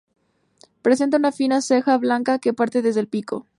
[0.81, 3.45] Presenta una fina ceja blanca que parte desde el pico.